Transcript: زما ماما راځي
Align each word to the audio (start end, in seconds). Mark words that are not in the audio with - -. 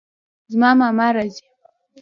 زما 0.53 0.69
ماما 0.79 1.07
راځي 1.15 1.45